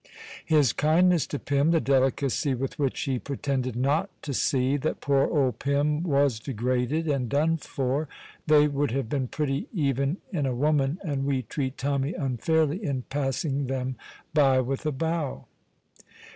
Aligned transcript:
His 0.47 0.73
kindness 0.73 1.27
to 1.27 1.37
Pym, 1.37 1.69
the 1.69 1.79
delicacy 1.79 2.55
with 2.55 2.79
which 2.79 3.01
he 3.01 3.19
pretended 3.19 3.75
not 3.75 4.09
to 4.23 4.33
see 4.33 4.75
that 4.77 4.99
poor 4.99 5.27
old 5.29 5.59
Pym 5.59 6.01
was 6.01 6.39
degraded 6.39 7.07
and 7.07 7.29
done 7.29 7.57
for 7.57 8.09
they 8.47 8.67
would 8.67 8.89
have 8.89 9.09
been 9.09 9.27
pretty 9.27 9.67
even 9.71 10.17
in 10.33 10.47
a 10.47 10.55
woman, 10.55 10.97
and 11.05 11.23
we 11.27 11.43
treat 11.43 11.77
Tommy 11.77 12.15
unfairly 12.15 12.83
in 12.83 13.03
passing 13.11 13.67
them 13.67 13.95
by 14.33 14.59
with 14.59 14.87
a 14.87 14.91
bow. 14.91 15.45